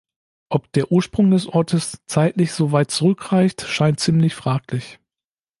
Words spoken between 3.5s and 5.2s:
scheint ziemlich fraglich.